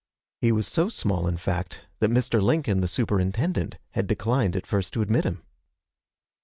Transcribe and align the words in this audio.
He 0.39 0.51
was 0.51 0.67
so 0.67 0.89
small, 0.89 1.27
in 1.27 1.37
fact, 1.37 1.81
that 1.99 2.09
Mr. 2.09 2.41
Lincoln, 2.41 2.81
the 2.81 2.87
Superintendent, 2.87 3.77
had 3.91 4.07
declined 4.07 4.55
at 4.55 4.65
first 4.65 4.93
to 4.93 5.01
admit 5.03 5.25
him. 5.25 5.43